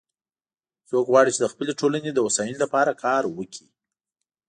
[0.89, 3.67] څوک غواړي چې د خپلې ټولنې د هوساینی لپاره کار وکړي